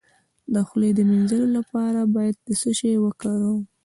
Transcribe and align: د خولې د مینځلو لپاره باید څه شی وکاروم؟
د 0.53 0.55
خولې 0.67 0.89
د 0.95 0.99
مینځلو 1.09 1.47
لپاره 1.57 1.99
باید 2.15 2.35
څه 2.61 2.69
شی 2.79 2.93
وکاروم؟ 3.03 3.61